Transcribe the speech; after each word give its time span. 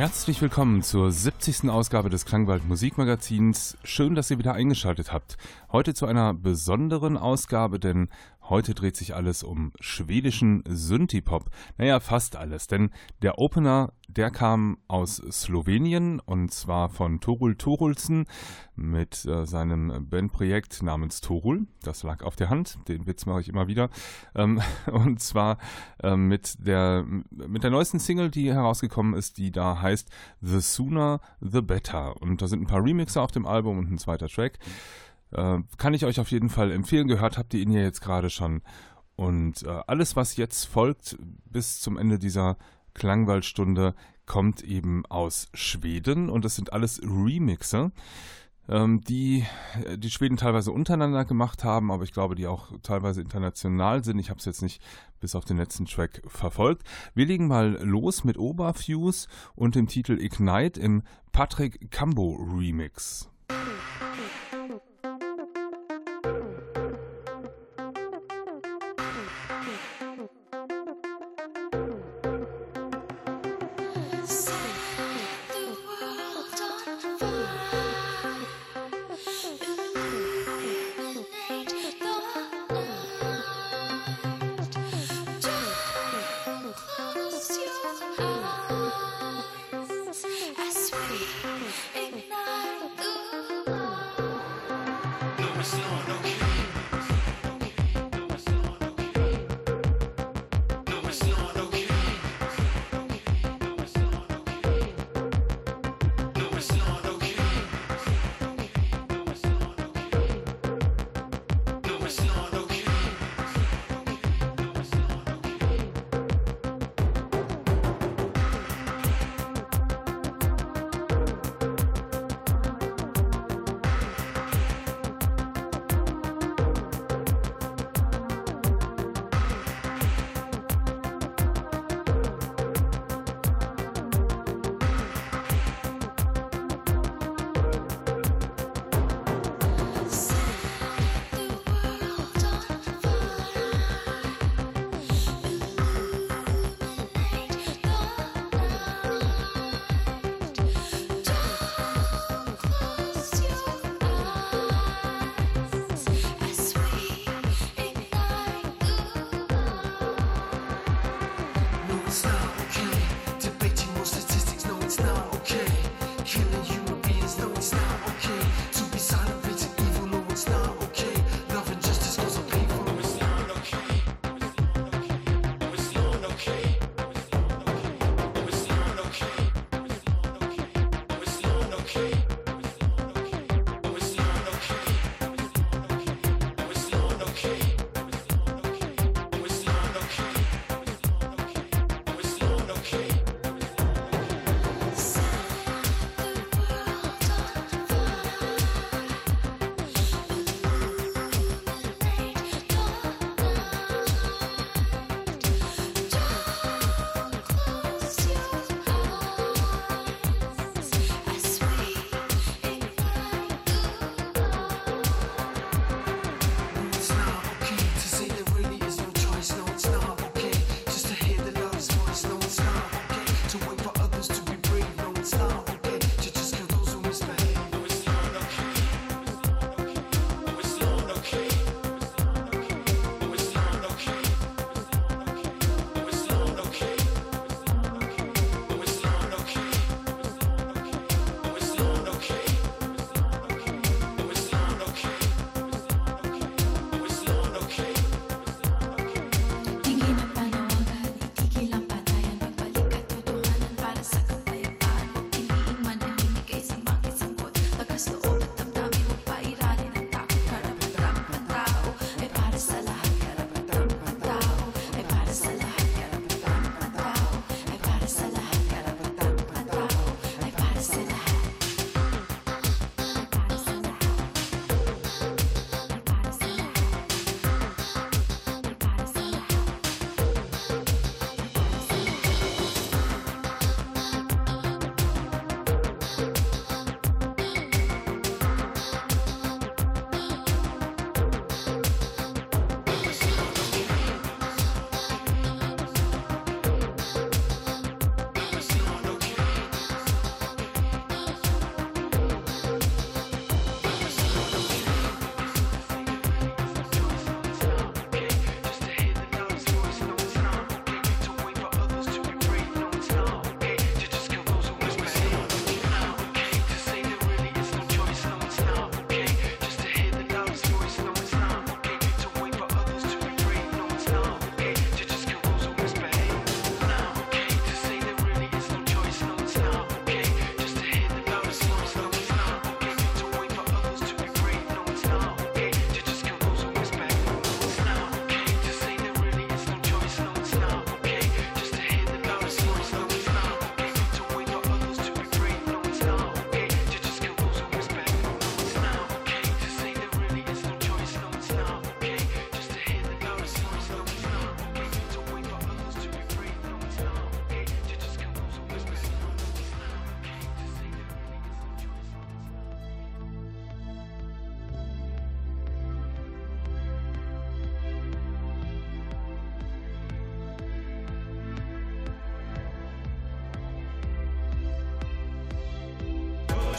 Herzlich 0.00 0.40
willkommen 0.40 0.80
zur 0.80 1.12
70. 1.12 1.68
Ausgabe 1.68 2.08
des 2.08 2.24
Klangwald 2.24 2.66
Musikmagazins. 2.66 3.76
Schön, 3.84 4.14
dass 4.14 4.30
ihr 4.30 4.38
wieder 4.38 4.54
eingeschaltet 4.54 5.12
habt. 5.12 5.36
Heute 5.72 5.92
zu 5.92 6.06
einer 6.06 6.32
besonderen 6.32 7.18
Ausgabe, 7.18 7.78
denn 7.78 8.08
Heute 8.50 8.74
dreht 8.74 8.96
sich 8.96 9.14
alles 9.14 9.44
um 9.44 9.72
schwedischen 9.78 10.64
Synthipop. 10.66 11.50
Naja, 11.78 12.00
fast 12.00 12.34
alles, 12.34 12.66
denn 12.66 12.90
der 13.22 13.38
Opener, 13.38 13.92
der 14.16 14.30
kam 14.30 14.78
aus 14.88 15.16
Slowenien 15.16 16.20
und 16.20 16.52
zwar 16.52 16.88
von 16.88 17.20
Torul 17.20 17.56
Torulsen 17.56 18.26
mit 18.74 19.24
äh, 19.24 19.46
seinem 19.46 20.08
Bandprojekt 20.08 20.82
namens 20.82 21.20
Torul. 21.20 21.66
Das 21.82 22.02
lag 22.02 22.22
auf 22.22 22.36
der 22.36 22.50
Hand, 22.50 22.78
den 22.88 23.06
Witz 23.06 23.26
mache 23.26 23.40
ich 23.40 23.48
immer 23.48 23.68
wieder. 23.68 23.90
Ähm, 24.34 24.60
und 24.92 25.20
zwar 25.20 25.58
äh, 26.02 26.16
mit, 26.16 26.66
der, 26.66 27.04
mit 27.30 27.62
der 27.62 27.70
neuesten 27.70 27.98
Single, 27.98 28.30
die 28.30 28.52
herausgekommen 28.52 29.14
ist, 29.14 29.38
die 29.38 29.50
da 29.50 29.80
heißt 29.80 30.10
The 30.40 30.60
Sooner 30.60 31.20
the 31.40 31.60
Better. 31.60 32.20
Und 32.20 32.42
da 32.42 32.48
sind 32.48 32.62
ein 32.62 32.66
paar 32.66 32.84
Remixer 32.84 33.22
auf 33.22 33.32
dem 33.32 33.46
Album 33.46 33.78
und 33.78 33.90
ein 33.90 33.98
zweiter 33.98 34.28
Track. 34.28 34.58
Äh, 35.32 35.58
kann 35.76 35.94
ich 35.94 36.04
euch 36.04 36.20
auf 36.20 36.30
jeden 36.30 36.48
Fall 36.48 36.72
empfehlen. 36.72 37.08
Gehört 37.08 37.38
habt 37.38 37.54
ihr 37.54 37.60
ihn 37.60 37.72
ja 37.72 37.80
jetzt 37.80 38.00
gerade 38.00 38.30
schon. 38.30 38.62
Und 39.16 39.64
äh, 39.64 39.82
alles, 39.86 40.16
was 40.16 40.36
jetzt 40.36 40.64
folgt 40.64 41.18
bis 41.44 41.80
zum 41.80 41.98
Ende 41.98 42.18
dieser 42.18 42.56
Klangwaldstunde, 42.94 43.94
kommt 44.26 44.62
eben 44.62 45.04
aus 45.06 45.48
Schweden 45.54 46.30
und 46.30 46.44
das 46.44 46.56
sind 46.56 46.72
alles 46.72 47.00
Remixer 47.02 47.90
ähm, 48.70 49.00
die 49.02 49.44
äh, 49.84 49.98
die 49.98 50.10
Schweden 50.10 50.36
teilweise 50.36 50.72
untereinander 50.72 51.24
gemacht 51.24 51.64
haben, 51.64 51.90
aber 51.90 52.04
ich 52.04 52.12
glaube, 52.12 52.36
die 52.36 52.46
auch 52.46 52.68
teilweise 52.82 53.20
international 53.20 54.04
sind. 54.04 54.18
Ich 54.18 54.30
habe 54.30 54.38
es 54.38 54.44
jetzt 54.44 54.62
nicht 54.62 54.80
bis 55.18 55.34
auf 55.34 55.44
den 55.44 55.56
letzten 55.56 55.86
Track 55.86 56.22
verfolgt. 56.26 56.84
Wir 57.14 57.26
legen 57.26 57.48
mal 57.48 57.78
los 57.82 58.24
mit 58.24 58.38
Oberfuse 58.38 59.28
und 59.54 59.74
dem 59.74 59.88
Titel 59.88 60.18
Ignite 60.20 60.80
im 60.80 61.02
Patrick 61.32 61.90
Cambo 61.90 62.36
Remix. 62.56 63.28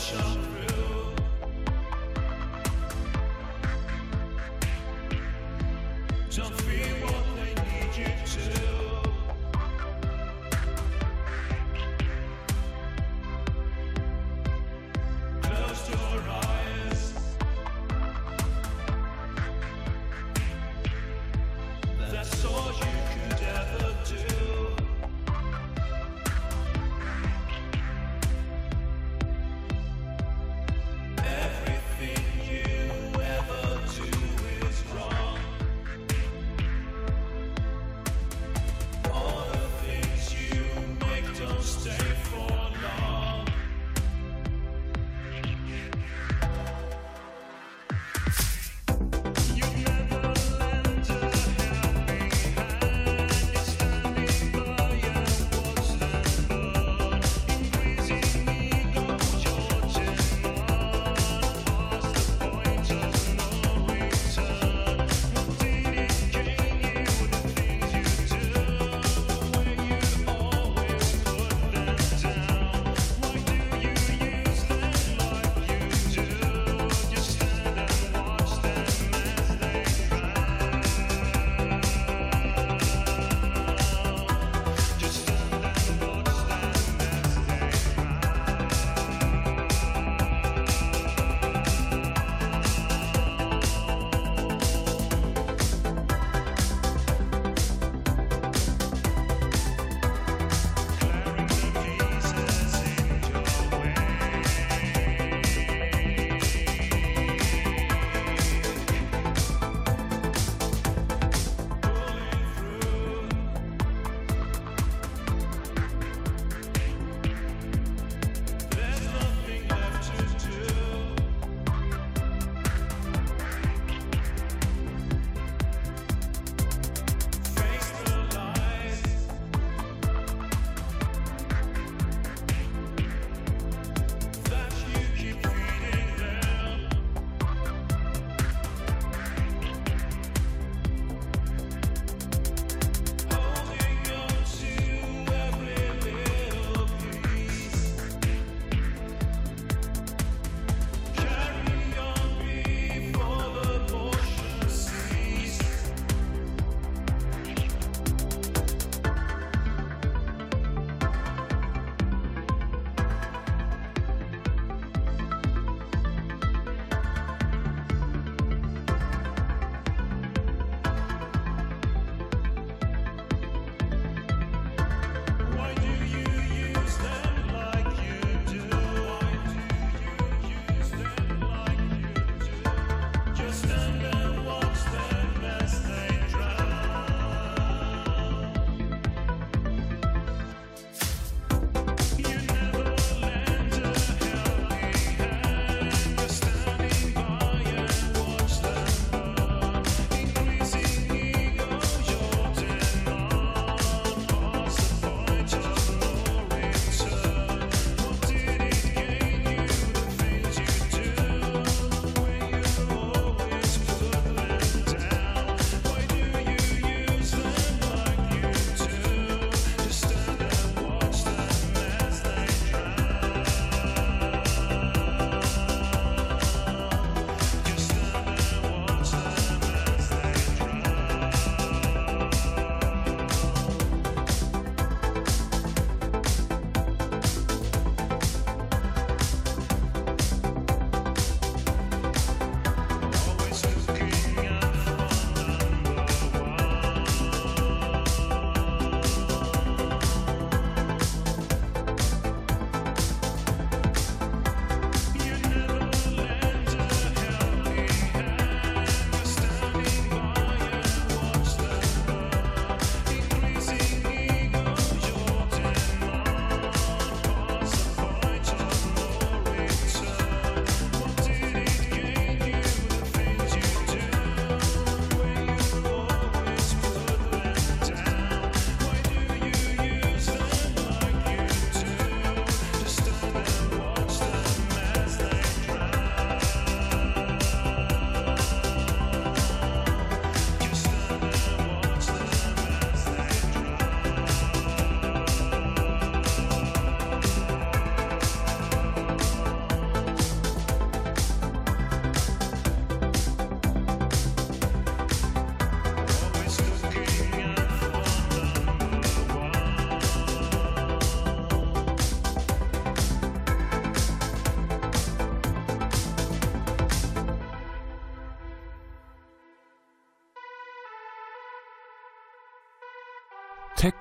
Show. 0.01 0.50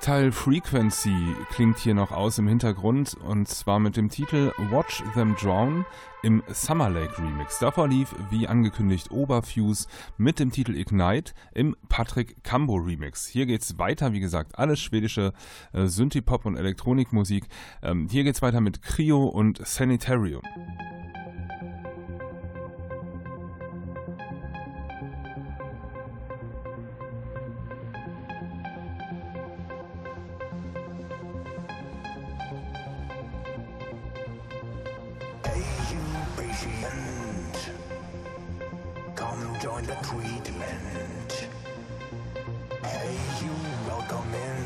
Tactile 0.00 0.32
Frequency 0.32 1.36
klingt 1.50 1.78
hier 1.78 1.92
noch 1.92 2.10
aus 2.10 2.38
im 2.38 2.48
Hintergrund 2.48 3.18
und 3.22 3.46
zwar 3.48 3.78
mit 3.78 3.98
dem 3.98 4.08
Titel 4.08 4.50
Watch 4.70 5.02
Them 5.12 5.36
Drown 5.36 5.84
im 6.22 6.42
Summer 6.48 6.88
Lake 6.88 7.18
Remix. 7.18 7.58
Davor 7.58 7.86
lief, 7.86 8.14
wie 8.30 8.48
angekündigt, 8.48 9.10
Oberfuse 9.10 9.88
mit 10.16 10.38
dem 10.38 10.52
Titel 10.52 10.74
Ignite 10.74 11.34
im 11.52 11.76
Patrick 11.90 12.42
Cambo 12.42 12.76
Remix. 12.76 13.26
Hier 13.26 13.44
geht's 13.44 13.78
weiter, 13.78 14.14
wie 14.14 14.20
gesagt, 14.20 14.58
alles 14.58 14.80
schwedische 14.80 15.34
äh, 15.74 15.84
Synthie-Pop 15.84 16.46
und 16.46 16.56
Elektronikmusik. 16.56 17.44
Ähm, 17.82 18.08
hier 18.10 18.24
geht's 18.24 18.40
weiter 18.40 18.62
mit 18.62 18.80
Cryo 18.80 19.26
und 19.26 19.60
Sanitarium. 19.66 20.40
join 39.60 39.82
the 39.84 39.94
treatment. 39.96 41.48
Hey, 42.82 43.18
you 43.44 43.52
welcome 43.86 44.34
in. 44.34 44.64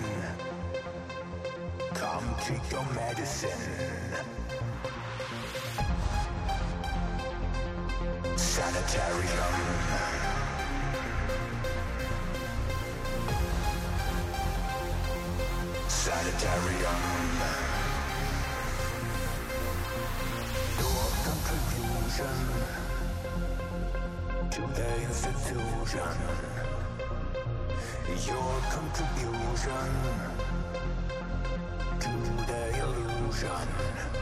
Come 1.95 2.37
take 2.45 2.71
your 2.71 2.87
medicine. 2.95 3.51
Sanitarium. 8.37 9.55
Sanitarium. 15.89 17.01
Your 20.79 21.05
contribution. 21.25 22.84
To 24.55 24.61
the 24.61 25.03
institution. 25.03 26.15
Your 28.25 28.61
contribution 28.71 29.91
to 31.99 32.11
the 32.47 32.61
illusion. 32.79 34.14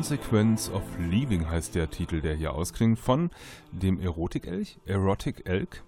Consequence 0.00 0.72
of 0.72 0.82
Leaving 0.98 1.50
heißt 1.50 1.74
der 1.74 1.90
Titel, 1.90 2.22
der 2.22 2.34
hier 2.34 2.54
ausklingt, 2.54 2.98
von 2.98 3.28
dem 3.70 4.00
Erotik-Elch? 4.00 4.78
Erotic-Elk? 4.86 5.84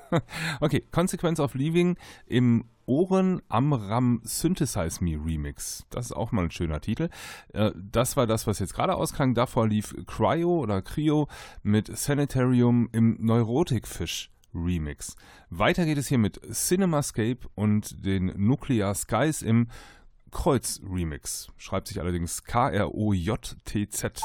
okay, 0.60 0.82
Consequence 0.90 1.38
of 1.38 1.54
Leaving 1.54 1.96
im 2.26 2.64
Oren 2.86 3.40
Amram 3.48 4.20
Synthesize 4.24 4.98
Me 5.00 5.12
Remix. 5.12 5.86
Das 5.90 6.06
ist 6.06 6.12
auch 6.12 6.32
mal 6.32 6.46
ein 6.46 6.50
schöner 6.50 6.80
Titel. 6.80 7.08
Äh, 7.52 7.70
das 7.76 8.16
war 8.16 8.26
das, 8.26 8.48
was 8.48 8.58
jetzt 8.58 8.74
gerade 8.74 8.96
ausklang. 8.96 9.34
Davor 9.34 9.68
lief 9.68 9.94
Cryo 10.08 10.58
oder 10.58 10.82
Cryo 10.82 11.28
mit 11.62 11.96
Sanitarium 11.96 12.88
im 12.90 13.16
Neurotikfisch. 13.20 14.32
Remix. 14.56 15.16
Weiter 15.50 15.84
geht 15.84 15.98
es 15.98 16.08
hier 16.08 16.18
mit 16.18 16.40
Cinemascape 16.52 17.40
und 17.54 18.04
den 18.04 18.32
Nuclear 18.36 18.94
Skies 18.94 19.42
im 19.42 19.68
Kreuz 20.36 20.82
Remix. 20.86 21.48
Schreibt 21.56 21.88
sich 21.88 21.98
allerdings 21.98 22.44
K-R-O-J-T-Z. 22.44 24.20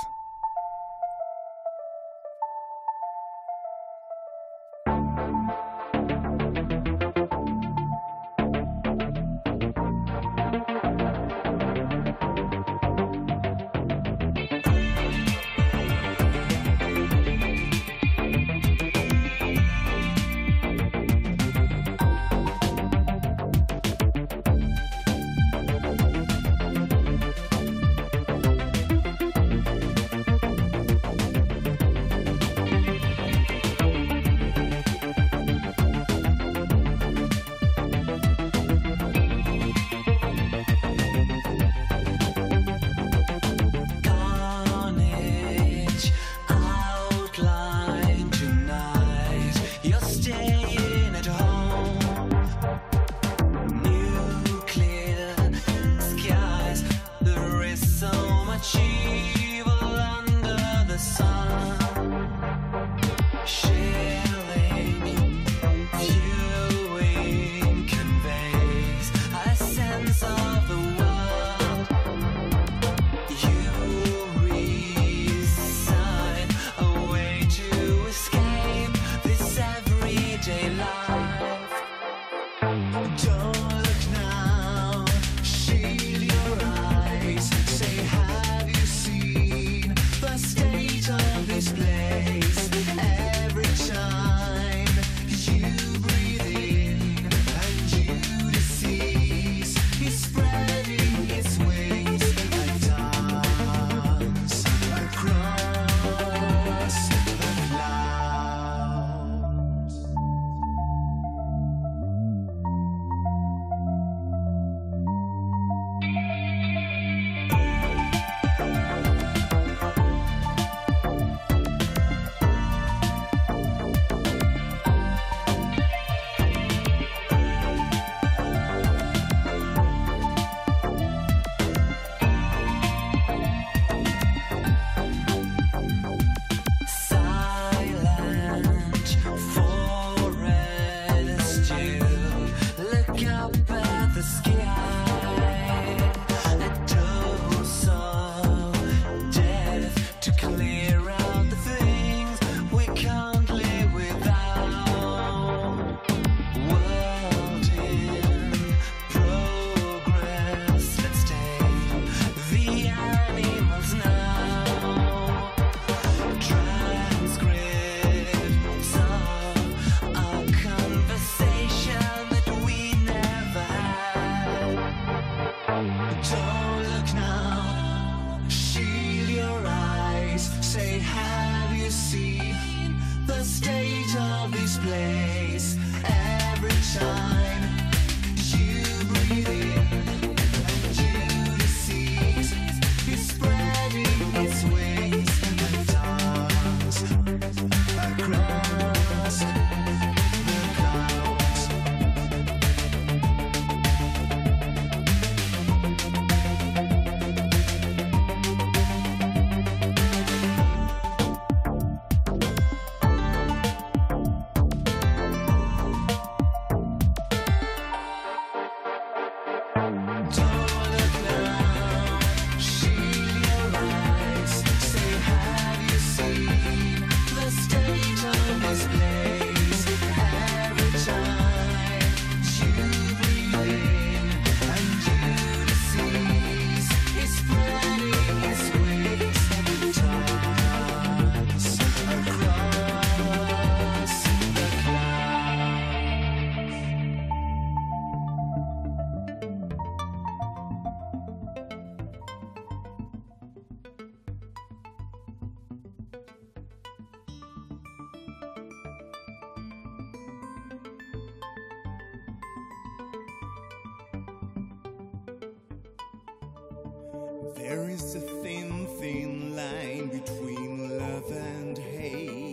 There 267.56 267.90
is 267.90 268.16
a 268.16 268.20
thin, 268.20 268.88
thin 269.00 269.56
line 269.56 270.08
between 270.08 270.98
love 270.98 271.32
and 271.32 271.78
hate. 271.78 272.51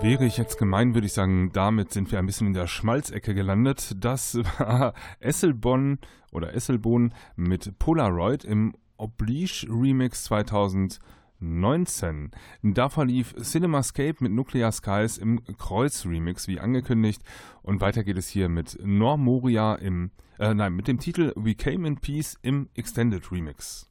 Wäre 0.00 0.26
ich 0.26 0.36
jetzt 0.36 0.58
gemein, 0.58 0.94
würde 0.94 1.08
ich 1.08 1.12
sagen, 1.12 1.50
damit 1.52 1.92
sind 1.92 2.12
wir 2.12 2.20
ein 2.20 2.26
bisschen 2.26 2.46
in 2.46 2.54
der 2.54 2.68
Schmalzecke 2.68 3.34
gelandet. 3.34 3.96
Das 3.96 4.36
war 4.58 4.94
Esselbonn 5.18 5.98
oder 6.30 6.54
Esselbohn 6.54 7.12
mit 7.34 7.76
Polaroid 7.80 8.44
im 8.44 8.76
Oblige 8.96 9.66
Remix 9.68 10.22
2019. 10.24 12.30
Da 12.62 12.88
verlief 12.88 13.34
Cinemascape 13.42 14.18
mit 14.20 14.30
Nuclear 14.30 14.70
Skies 14.70 15.18
im 15.18 15.42
Kreuz 15.58 16.06
Remix, 16.06 16.46
wie 16.46 16.60
angekündigt. 16.60 17.20
Und 17.62 17.80
weiter 17.80 18.04
geht 18.04 18.18
es 18.18 18.28
hier 18.28 18.48
mit 18.48 18.78
Normoria 18.80 19.74
im, 19.74 20.12
äh, 20.38 20.54
nein, 20.54 20.74
mit 20.74 20.86
dem 20.86 21.00
Titel 21.00 21.32
We 21.34 21.56
Came 21.56 21.88
in 21.88 21.96
Peace 21.96 22.38
im 22.42 22.68
Extended 22.74 23.32
Remix. 23.32 23.88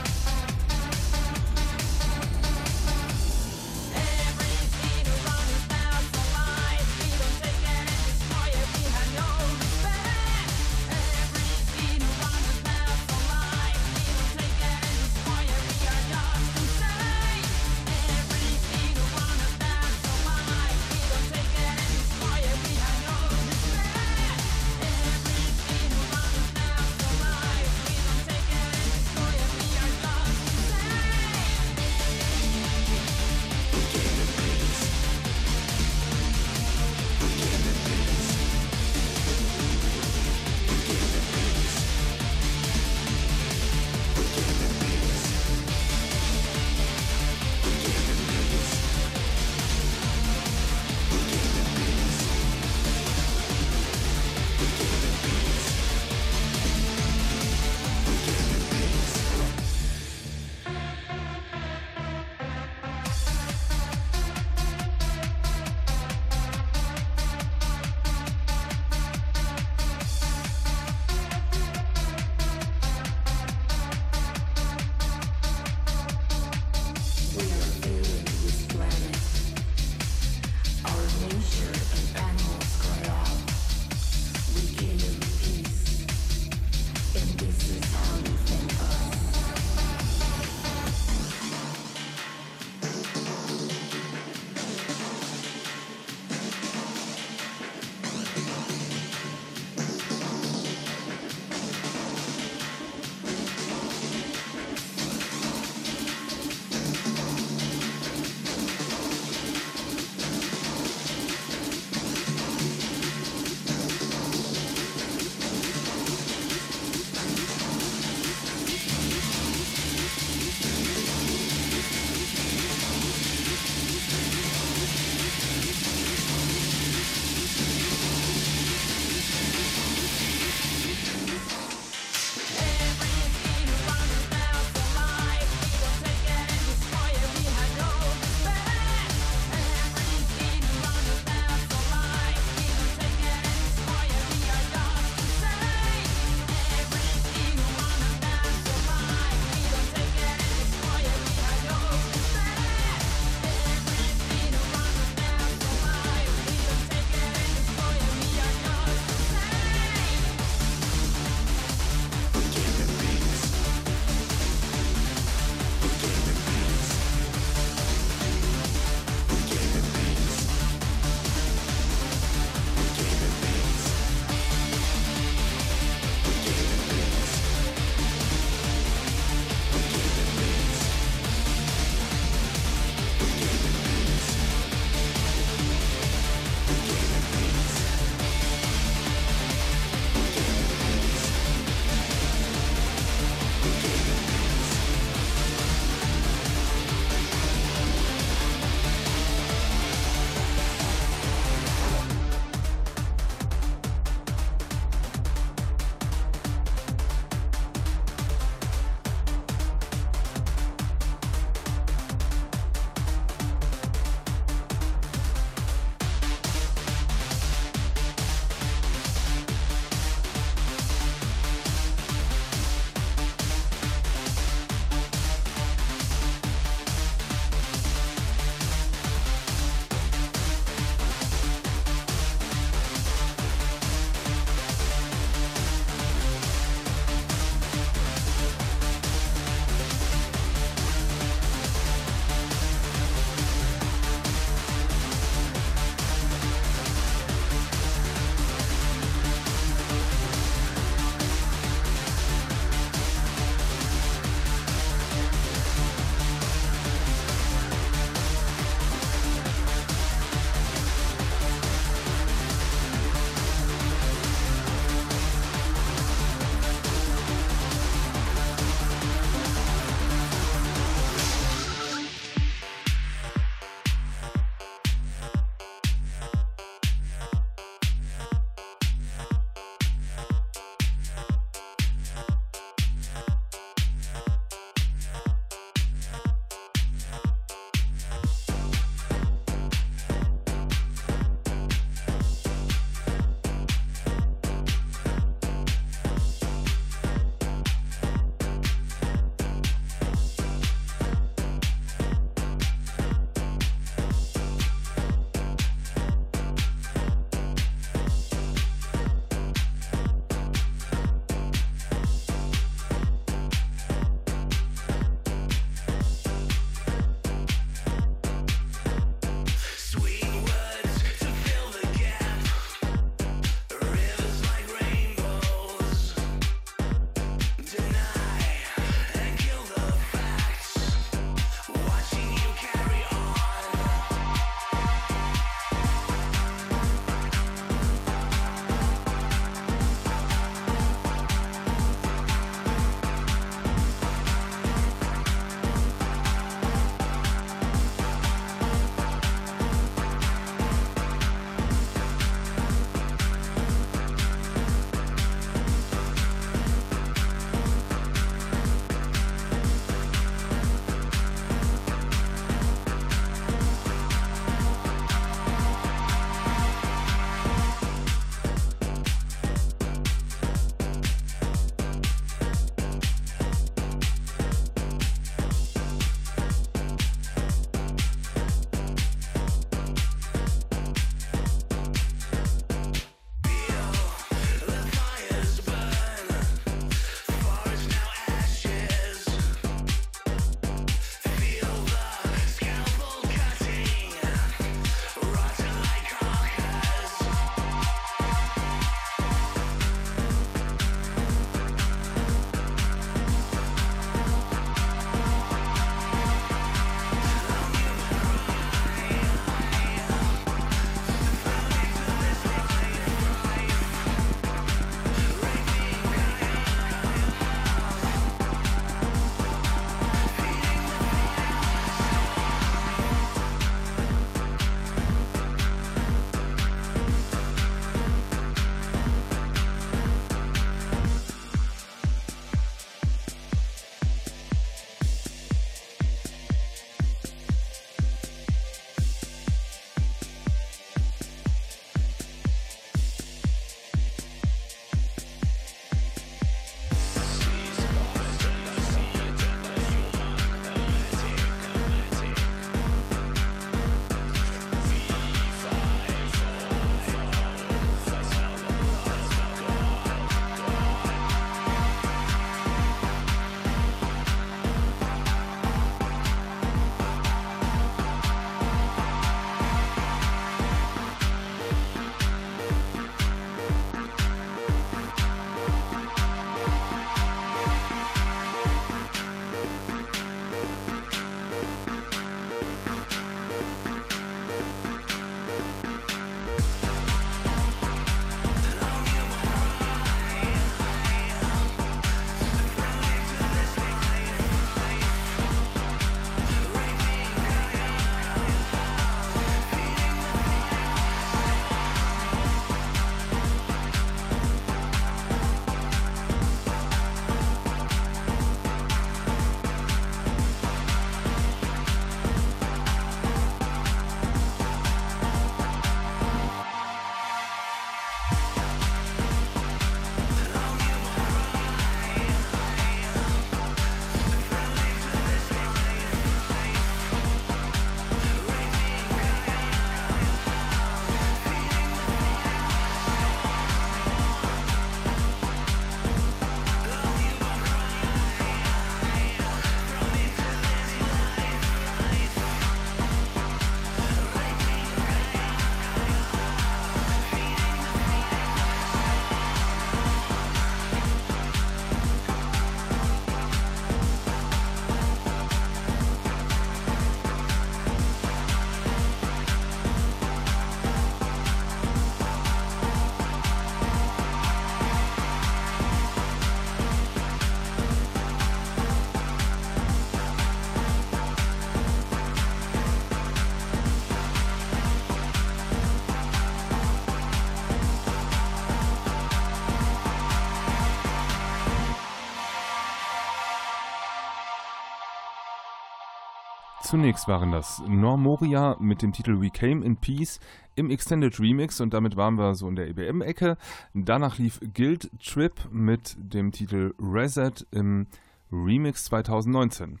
Zunächst 586.90 587.28
waren 587.28 587.52
das 587.52 587.80
Normoria 587.86 588.76
mit 588.80 589.00
dem 589.00 589.12
Titel 589.12 589.40
We 589.40 589.50
Came 589.50 589.84
in 589.84 589.96
Peace 589.96 590.40
im 590.74 590.90
Extended 590.90 591.38
Remix 591.38 591.80
und 591.80 591.94
damit 591.94 592.16
waren 592.16 592.34
wir 592.34 592.56
so 592.56 592.66
in 592.66 592.74
der 592.74 592.88
EBM-Ecke. 592.88 593.56
Danach 593.94 594.38
lief 594.38 594.58
Guild 594.74 595.08
Trip 595.22 595.54
mit 595.70 596.16
dem 596.18 596.50
Titel 596.50 596.92
Reset 596.98 597.52
im 597.70 598.08
Remix 598.50 599.04
2019. 599.04 600.00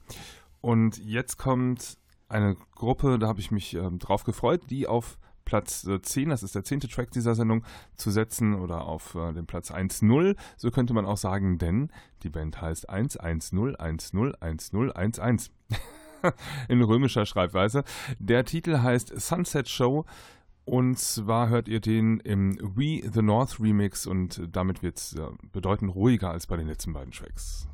Und 0.62 0.98
jetzt 0.98 1.36
kommt 1.36 1.96
eine 2.28 2.56
Gruppe, 2.74 3.20
da 3.20 3.28
habe 3.28 3.38
ich 3.38 3.52
mich 3.52 3.76
äh, 3.76 3.88
drauf 3.92 4.24
gefreut, 4.24 4.62
die 4.68 4.88
auf 4.88 5.16
Platz 5.44 5.88
10, 6.02 6.26
äh, 6.26 6.30
das 6.30 6.42
ist 6.42 6.56
der 6.56 6.64
zehnte 6.64 6.88
Track 6.88 7.12
dieser 7.12 7.36
Sendung, 7.36 7.64
zu 7.94 8.10
setzen 8.10 8.56
oder 8.56 8.86
auf 8.86 9.14
äh, 9.14 9.32
den 9.32 9.46
Platz 9.46 9.70
1-0. 9.70 10.36
So 10.56 10.72
könnte 10.72 10.92
man 10.92 11.06
auch 11.06 11.18
sagen, 11.18 11.56
denn 11.56 11.92
die 12.24 12.30
Band 12.30 12.60
heißt 12.60 12.90
1-1-0-1-0-1-0-1-1. 12.90 15.50
in 16.68 16.82
römischer 16.82 17.26
Schreibweise. 17.26 17.84
Der 18.18 18.44
Titel 18.44 18.78
heißt 18.78 19.20
Sunset 19.20 19.68
Show. 19.68 20.04
Und 20.66 20.98
zwar 20.98 21.48
hört 21.48 21.68
ihr 21.68 21.80
den 21.80 22.20
im 22.20 22.58
We 22.60 23.02
the 23.10 23.22
North 23.22 23.58
Remix 23.58 24.06
und 24.06 24.42
damit 24.52 24.82
wird 24.82 24.98
es 24.98 25.16
bedeutend 25.52 25.94
ruhiger 25.94 26.30
als 26.30 26.46
bei 26.46 26.56
den 26.56 26.68
letzten 26.68 26.92
beiden 26.92 27.12
Tracks. 27.12 27.69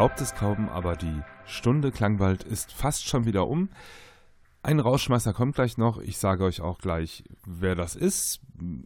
Glaubt 0.00 0.22
es 0.22 0.34
kaum, 0.34 0.70
aber 0.70 0.96
die 0.96 1.20
Stunde 1.44 1.92
Klangwald 1.92 2.42
ist 2.42 2.72
fast 2.72 3.06
schon 3.06 3.26
wieder 3.26 3.46
um. 3.48 3.68
Ein 4.62 4.80
Rauschmeister 4.80 5.34
kommt 5.34 5.56
gleich 5.56 5.76
noch. 5.76 5.98
Ich 5.98 6.16
sage 6.16 6.44
euch 6.44 6.62
auch 6.62 6.78
gleich, 6.78 7.22
wer 7.44 7.74
das 7.74 7.96
ist. 7.96 8.40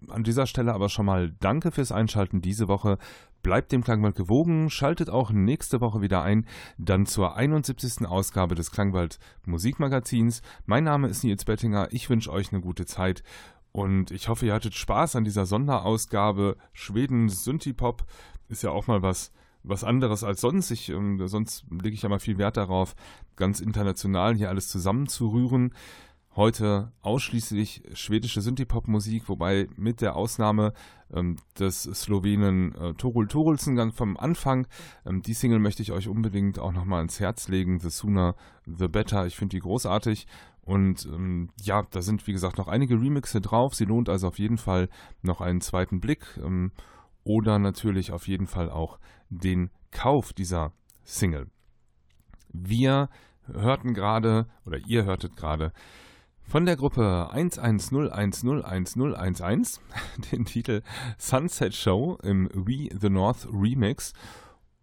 An 0.09 0.25
dieser 0.25 0.49
Stelle 0.49 0.75
aber 0.75 0.89
schon 0.89 1.07
mal 1.07 1.31
danke 1.39 1.71
fürs 1.71 1.93
Einschalten 1.93 2.41
diese 2.41 2.67
Woche. 2.67 2.99
Bleibt 3.45 3.71
dem 3.71 3.85
Klangwald 3.85 4.17
gewogen, 4.17 4.71
schaltet 4.71 5.09
auch 5.09 5.31
nächste 5.31 5.81
Woche 5.81 6.01
wieder 6.01 6.23
ein, 6.23 6.49
dann 6.79 7.07
zur 7.07 7.37
71. 7.37 8.09
Ausgabe 8.09 8.57
des 8.57 8.73
Klangwald 8.73 9.21
Musikmagazins. 9.47 10.43
Mein 10.67 10.83
Name 10.83 11.07
ist 11.07 11.23
Nils 11.23 11.45
Bettinger, 11.45 11.87
ich 11.93 12.11
wünsche 12.11 12.33
euch 12.33 12.53
eine 12.53 12.61
gute 12.61 12.87
Zeit 12.87 13.23
und 13.71 14.11
ich 14.11 14.29
hoffe, 14.29 14.47
ihr 14.47 14.55
hattet 14.55 14.75
Spaß 14.75 15.15
an 15.15 15.23
dieser 15.23 15.47
Sonderausgabe. 15.47 16.57
Schweden 16.73 17.29
Synthipop 17.29 18.05
ist 18.49 18.65
ja 18.65 18.71
auch 18.71 18.89
mal 18.89 19.03
was 19.03 19.31
was 19.65 19.83
anderes 19.83 20.23
als 20.23 20.41
sonst. 20.41 20.71
Ich, 20.71 20.91
ähm, 20.91 21.27
sonst 21.27 21.65
lege 21.71 21.95
ich 21.95 22.03
ja 22.03 22.09
mal 22.09 22.21
viel 22.21 22.39
Wert 22.39 22.57
darauf, 22.57 22.95
ganz 23.35 23.61
international 23.61 24.37
hier 24.37 24.51
alles 24.51 24.69
zusammenzurühren. 24.69 25.73
Heute 26.37 26.91
ausschließlich 27.03 27.83
schwedische 27.93 28.41
Synthie-Pop-Musik, 28.41 29.29
wobei 29.29 29.69
mit 29.77 30.01
der 30.01 30.17
Ausnahme 30.17 30.73
ähm, 31.13 31.37
des 31.61 31.85
Slowenen 31.85 32.75
äh, 32.75 32.95
Torul 32.95 33.29
Torulsen 33.29 33.77
ganz 33.77 33.95
vom 33.95 34.17
Anfang. 34.17 34.67
Ähm, 35.07 35.23
die 35.23 35.35
Single 35.35 35.61
möchte 35.61 35.83
ich 35.83 35.93
euch 35.93 36.09
unbedingt 36.09 36.59
auch 36.59 36.73
nochmal 36.73 37.03
ins 37.03 37.21
Herz 37.21 37.47
legen. 37.47 37.79
The 37.79 37.91
Sooner, 37.91 38.35
The 38.67 38.89
Better. 38.89 39.27
Ich 39.27 39.37
finde 39.37 39.55
die 39.57 39.61
großartig. 39.61 40.27
Und 40.63 41.07
ähm, 41.07 41.51
ja, 41.63 41.85
da 41.91 42.03
sind 42.03 42.27
wie 42.27 42.33
gesagt 42.33 42.59
noch 42.59 42.69
einige 42.69 42.95
Remixe 42.95 43.41
drauf. 43.41 43.77
Sie 43.77 43.85
lohnt 43.85 44.09
also 44.09 44.27
auf 44.27 44.41
jeden 44.41 44.59
Fall 44.59 44.89
noch 45.23 45.41
einen 45.41 45.61
zweiten 45.61 46.01
Blick. 46.01 46.27
Ähm, 46.43 46.73
oder 47.23 47.61
natürlich 47.61 48.11
auf 48.11 48.27
jeden 48.27 48.49
Fall 48.49 48.71
auch 48.71 48.99
den 49.29 49.71
Kauf 49.91 50.33
dieser 50.33 50.73
Single. 51.05 51.49
Wir 52.49 53.11
hörten 53.47 53.95
gerade, 53.95 54.47
oder 54.65 54.79
ihr 54.87 55.05
hörtet 55.05 55.37
gerade, 55.37 55.73
von 56.47 56.67
der 56.67 56.77
Gruppe 56.77 57.31
110101011 57.33 59.81
den 60.33 60.45
Titel 60.45 60.83
Sunset 61.19 61.75
Show 61.75 62.19
im 62.23 62.51
We 62.53 62.91
the 62.97 63.09
North 63.09 63.49
Remix. 63.51 64.13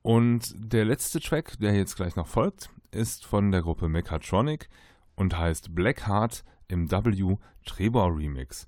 Und 0.02 0.56
der 0.58 0.86
letzte 0.86 1.20
Track, 1.20 1.60
der 1.60 1.76
jetzt 1.76 1.96
gleich 1.96 2.16
noch 2.16 2.26
folgt, 2.28 2.72
ist 2.90 3.24
von 3.26 3.52
der 3.52 3.62
Gruppe 3.62 3.88
Mechatronic 3.88 4.70
und 5.16 5.38
heißt 5.38 5.76
Blackheart 5.76 6.44
im 6.68 6.90
W 6.90 7.38
Trebor 7.66 8.18
Remix. 8.18 8.66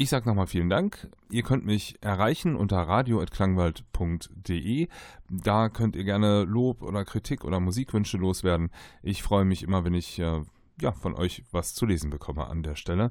Ich 0.00 0.10
sage 0.10 0.28
nochmal 0.28 0.46
vielen 0.46 0.70
Dank. 0.70 1.08
Ihr 1.28 1.42
könnt 1.42 1.66
mich 1.66 1.96
erreichen 2.00 2.54
unter 2.54 2.76
radio.klangwald.de. 2.76 4.86
Da 5.28 5.68
könnt 5.70 5.96
ihr 5.96 6.04
gerne 6.04 6.44
Lob 6.44 6.82
oder 6.82 7.04
Kritik 7.04 7.44
oder 7.44 7.58
Musikwünsche 7.58 8.16
loswerden. 8.16 8.70
Ich 9.02 9.24
freue 9.24 9.44
mich 9.44 9.64
immer, 9.64 9.84
wenn 9.84 9.94
ich 9.94 10.20
äh, 10.20 10.42
ja, 10.80 10.92
von 10.92 11.16
euch 11.16 11.42
was 11.50 11.74
zu 11.74 11.84
lesen 11.84 12.10
bekomme 12.10 12.46
an 12.46 12.62
der 12.62 12.76
Stelle. 12.76 13.10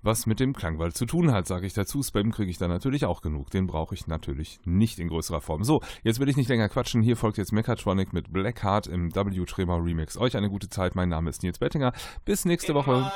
Was 0.00 0.24
mit 0.24 0.40
dem 0.40 0.54
Klangwald 0.54 0.96
zu 0.96 1.04
tun 1.04 1.30
hat, 1.30 1.46
sage 1.46 1.66
ich 1.66 1.74
dazu. 1.74 2.02
Spam 2.02 2.32
kriege 2.32 2.50
ich 2.50 2.56
da 2.56 2.68
natürlich 2.68 3.04
auch 3.04 3.20
genug. 3.20 3.50
Den 3.50 3.66
brauche 3.66 3.94
ich 3.94 4.06
natürlich 4.06 4.60
nicht 4.64 4.98
in 5.00 5.08
größerer 5.08 5.42
Form. 5.42 5.62
So, 5.62 5.82
jetzt 6.04 6.20
will 6.20 6.30
ich 6.30 6.38
nicht 6.38 6.48
länger 6.48 6.70
quatschen. 6.70 7.02
Hier 7.02 7.18
folgt 7.18 7.36
jetzt 7.36 7.52
Mechatronic 7.52 8.14
mit 8.14 8.32
Blackheart 8.32 8.86
im 8.86 9.14
W. 9.14 9.44
Tremor 9.44 9.84
Remix. 9.84 10.16
Euch 10.16 10.38
eine 10.38 10.48
gute 10.48 10.70
Zeit. 10.70 10.94
Mein 10.94 11.10
Name 11.10 11.28
ist 11.28 11.42
Nils 11.42 11.58
Bettinger. 11.58 11.92
Bis 12.24 12.46
nächste 12.46 12.72
Woche. 12.72 13.12